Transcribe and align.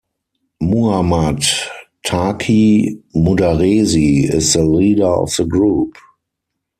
Muhamad 0.63 1.45
Taki 2.03 3.03
Mudaresi 3.15 4.33
is 4.33 4.53
the 4.53 4.63
leader 4.65 5.05
of 5.05 5.29
the 5.35 5.45
group. 5.45 5.95